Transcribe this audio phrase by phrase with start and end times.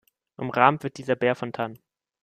[0.35, 1.77] Umrahmt wird dieser Bär von Tannen.